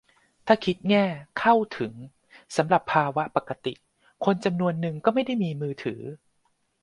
[0.47, 1.05] ถ้าคิดแง่
[1.39, 1.93] "เข้าถึง"
[2.55, 3.73] สำหรับภาวะปกติ
[4.25, 6.01] คนจำนวนนึงก็ไม่ได้มีมือถือ